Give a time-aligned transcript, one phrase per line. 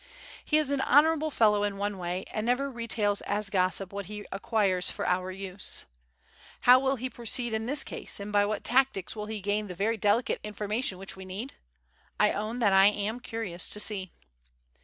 [0.43, 4.25] He is an honourable fellow in one way, and never retails as gossip what he
[4.31, 5.85] acquires for our use.
[6.61, 9.75] How will he proceed in this case, and by what tactics will he gain the
[9.75, 11.53] very delicate information which we need?
[12.19, 14.11] I own that I am curious to see.